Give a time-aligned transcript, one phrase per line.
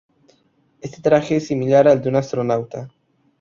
[0.79, 2.89] Este traje es similar al de un astronauta.